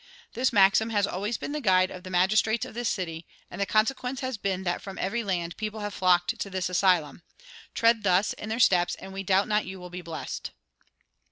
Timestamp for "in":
8.33-8.49